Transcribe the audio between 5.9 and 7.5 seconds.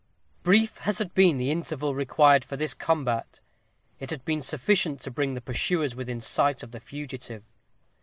within sight of the fugitive.